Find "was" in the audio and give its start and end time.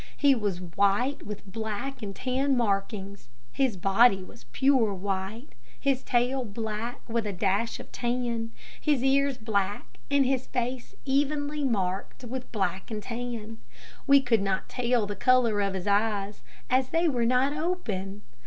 0.33-0.61, 4.23-4.45